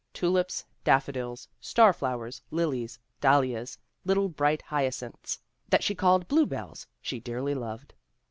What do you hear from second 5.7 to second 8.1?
she called 'blue bells/ she dearly loved.